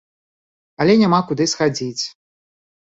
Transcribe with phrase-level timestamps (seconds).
[0.85, 2.03] Але няма куды схадзіць.